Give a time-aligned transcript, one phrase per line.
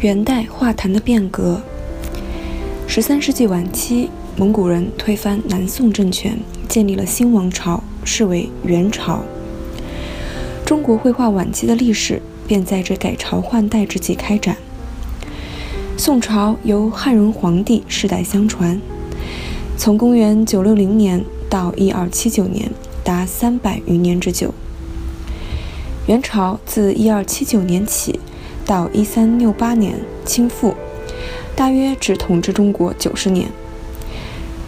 [0.00, 1.62] 元代画坛的变革。
[2.86, 6.38] 十三世纪晚期，蒙古人推翻南宋政权，
[6.68, 9.22] 建立了新王朝，是为元朝。
[10.66, 14.58] 中国绘画晚期的历史便在这改朝换代之际开展。
[15.96, 18.78] 宋朝由汉人皇帝世代相传，
[19.78, 22.70] 从公元九六零年到一二七九年，
[23.02, 24.52] 达三百余年之久。
[26.06, 28.20] 元朝自一二七九年起。
[28.66, 30.74] 到一三六八年倾覆，
[31.54, 33.48] 大约只统治中国九十年。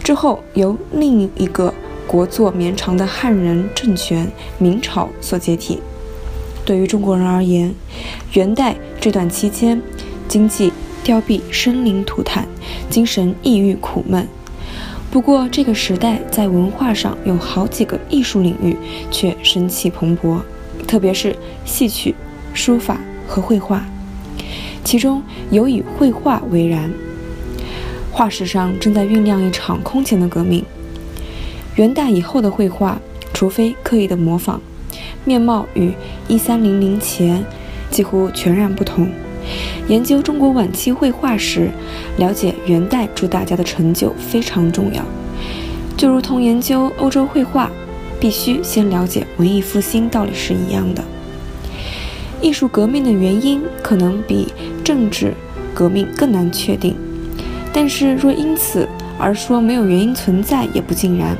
[0.03, 1.75] 之后由另一个
[2.07, 5.81] 国祚绵长的汉人政权明朝所解体。
[6.65, 7.75] 对于中国人而言，
[8.33, 9.83] 元代这段期间，
[10.29, 12.47] 经济凋敝，生灵涂炭，
[12.89, 14.27] 精神抑郁苦闷。
[15.11, 18.77] 不过，这个时代在文化上有好几个艺术领域
[19.11, 20.39] 却生气蓬勃，
[20.87, 22.15] 特别是戏曲、
[22.55, 23.01] 书法。
[23.29, 23.84] 和绘画，
[24.83, 26.91] 其中有以绘画为然。
[28.11, 30.65] 画史上正在酝酿一场空前的革命。
[31.77, 32.99] 元代以后的绘画，
[33.33, 34.61] 除非刻意的模仿，
[35.25, 35.93] 面貌与
[36.27, 37.45] 一三零零前
[37.91, 39.09] 几乎全然不同。
[39.87, 41.71] 研究中国晚期绘画时，
[42.17, 45.05] 了解元代诸大家的成就非常重要，
[45.97, 47.71] 就如同研究欧洲绘画，
[48.19, 51.05] 必须先了解文艺复兴道理是一样的。
[52.41, 54.53] 艺术革命的原因可能比
[54.84, 55.34] 政治
[55.75, 56.94] 革命更难确定，
[57.72, 58.88] 但是若因此
[59.19, 61.37] 而说没有原因存在，也不尽然。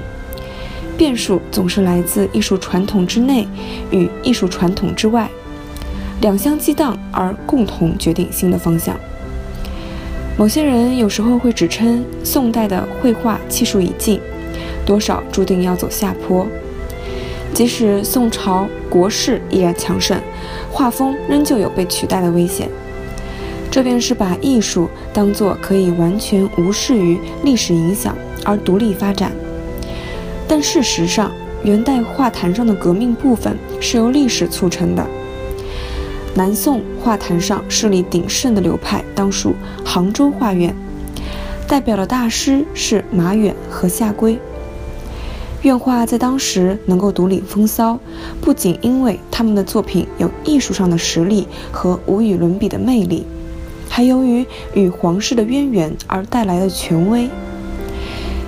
[0.97, 3.47] 变数总是来自艺术传统之内
[3.93, 5.31] 与艺术传统之外，
[6.21, 8.97] 两相激荡而共同决定新的方向。
[10.37, 14.21] 某些人有时候会指称宋代的绘画气数已尽，
[14.85, 16.45] 多少注定要走下坡。
[17.55, 20.21] 即使宋朝国势依然强盛，
[20.71, 22.69] 画风仍旧有被取代的危险。
[23.71, 29.33] 这便是把艺术当作可以完全无视于历史影响而独立发展。
[30.47, 31.31] 但事实上，
[31.65, 35.05] 元代画坛上的革命部分是由历史促成的。
[36.35, 39.55] 南宋画坛上势力鼎盛的流派当属
[39.85, 40.75] 杭州画院，
[41.67, 44.39] 代表的大师是马远和夏圭。
[45.63, 47.99] 院画在当时能够独领风骚，
[48.41, 53.27] 不仅因为他们的作品有艺术上的实力和无与伦比的魅力，
[53.89, 57.29] 还由于与皇室的渊源而带来的权威。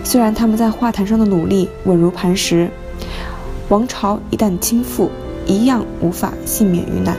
[0.05, 2.71] 虽然他们在画坛上的努力稳如磐石，
[3.69, 5.09] 王朝一旦倾覆，
[5.47, 7.17] 一样无法幸免于难。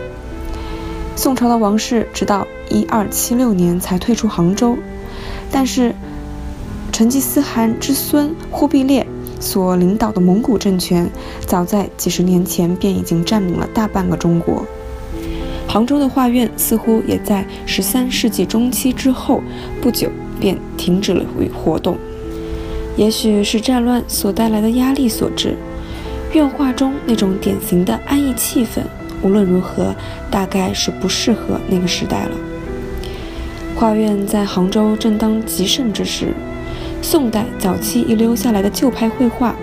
[1.18, 4.78] 宋朝的王室直到一二七六年才退出杭州，
[5.52, 5.94] 但是
[6.94, 9.06] 成吉思汗之孙忽必烈。
[9.52, 11.10] 所领导的蒙古政权，
[11.46, 14.66] 早在几十年前便已经占领了大半个中国。
[15.68, 19.44] 杭州的画院似乎也在十三世纪中期之后
[19.82, 21.98] 不久便停止了活动，
[22.96, 25.58] 也许是战乱所带来的压力所致。
[26.32, 28.80] 院画中那种典型的安逸气氛，
[29.22, 29.94] 无论如何，
[30.30, 32.32] 大概是不适合那个时代了。
[33.76, 36.34] 画院在杭州正当极盛之时。
[37.02, 39.56] 宋代早期遗留下来的旧派绘画，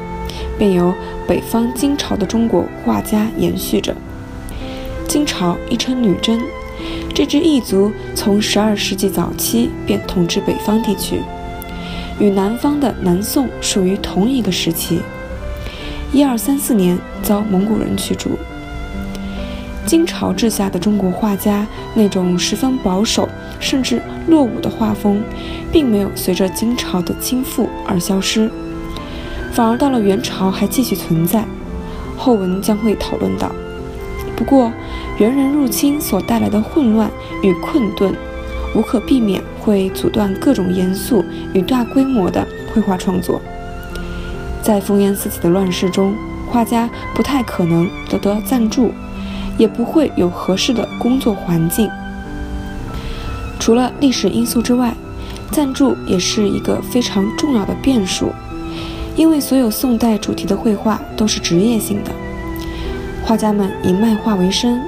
[0.59, 0.93] 便由
[1.27, 3.95] 北方金朝的中国画家延续着。
[5.07, 6.41] 金朝亦称女真，
[7.15, 11.21] 这支异族从十二世纪早期便统治北方地区，
[12.19, 15.01] 与南方的南宋属于同一个时期。
[16.13, 18.39] 一二三四年遭蒙古人驱逐。
[19.87, 23.27] 金朝治下的中国画家那种十分保守
[23.59, 25.23] 甚至落伍的画风，
[25.73, 28.51] 并没有随着金朝的倾覆而消失，
[29.53, 31.45] 反而到了元朝还继续存在。
[32.17, 33.51] 后文将会讨论到。
[34.37, 34.73] 不过，
[35.19, 37.11] 元人入侵所带来的混乱
[37.43, 38.15] 与困顿，
[38.75, 43.41] 无可避免会阻断各种严肃与大规模的绘画创作。
[44.63, 46.15] 在烽烟四起的乱世中，
[46.51, 48.93] 画家不太可能得到赞助。
[49.59, 51.91] 也不会有合适的工作环境。
[53.69, 54.95] 除了历史因素之外，
[55.51, 58.33] 赞助也是一个非常重要的变数，
[59.15, 62.11] 因为所有宋代主题的绘画都是职业性的，
[63.23, 64.81] 画家们以卖画为生，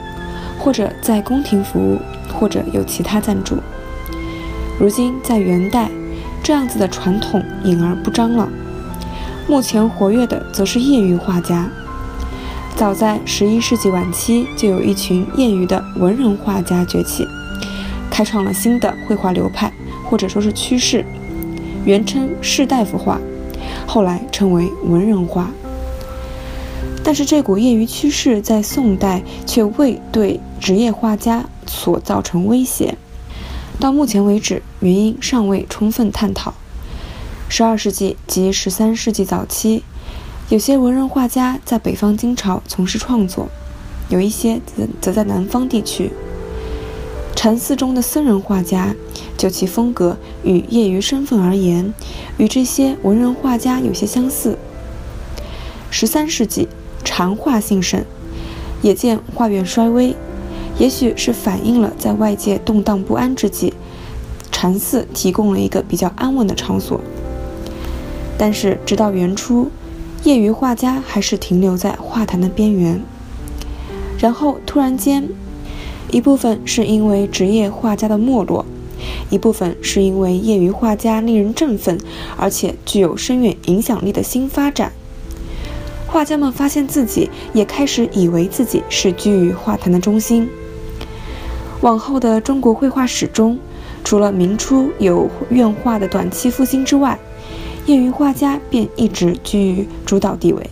[0.58, 1.98] 或者在宫廷服务，
[2.32, 3.58] 或者有其他赞助。
[4.78, 5.90] 如今在元代，
[6.42, 8.48] 这样子的传统隐而不彰了。
[9.46, 11.68] 目前活跃的则是业余画家。
[12.76, 17.28] 早在十一世纪晚期，就有一群业余的文人画家崛起，
[18.20, 19.72] 开创了新的绘画流派。
[20.04, 21.02] 或者说是趋势，
[21.86, 23.18] 原称士大夫画，
[23.86, 25.50] 后来称为文人画。
[27.02, 32.94] 但是这股业余趋势在宋代却未对职业画家所造成威胁。
[33.78, 36.52] 到目前为止，原因尚未充分探讨。
[37.48, 39.82] 十二世纪及十三世纪早期，
[40.50, 43.48] 有些文人画家在北方金朝从事创作，
[44.10, 46.10] 有一些则则在南方地区。
[47.34, 48.94] 禅寺中的僧人画家，
[49.38, 51.94] 就其风格与业余身份而言，
[52.36, 54.58] 与这些文人画家有些相似。
[55.90, 56.68] 十三世纪
[57.02, 58.04] 禅画兴盛，
[58.82, 60.14] 也见画院衰微，
[60.78, 63.72] 也许是反映了在外界动荡不安之际，
[64.52, 67.00] 禅寺提供了一个比较安稳的场所。
[68.36, 69.70] 但是直到元初，
[70.24, 73.02] 业余画家还是停留在画坛的边缘，
[74.18, 75.26] 然后突然间。
[76.12, 78.64] 一部分是因为职业画家的没落，
[79.30, 81.98] 一部分是因为业余画家令人振奋，
[82.36, 84.92] 而且具有深远影响力的新发展。
[86.06, 90.48] 画家们发现自己也开始以为自己是居于画坛的中心。
[91.80, 93.58] 往后的中国绘画史中，
[94.02, 97.18] 除了明初有院画的短期复兴之外，
[97.86, 100.68] 业余画家便一直居于主导地位。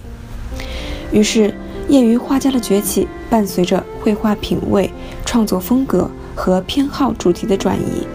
[1.12, 1.54] 于是。
[1.88, 4.90] 业余画家的崛起，伴随着绘画品味、
[5.28, 8.06] 创作风格和偏好主题的转移，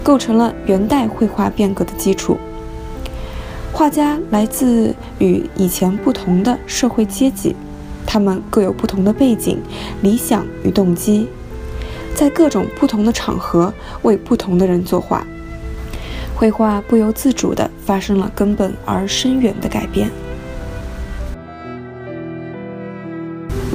[0.00, 2.38] 构成了元代绘画变革的基础。
[3.72, 7.56] 画家来自与以前不同的社会阶级，
[8.06, 9.60] 他们各有不同的背景、
[10.02, 11.26] 理想与动机，
[12.14, 15.26] 在各种不同的场合为不同的人作画，
[16.36, 20.08] 绘画不由自主地发生了根本而深远的改变。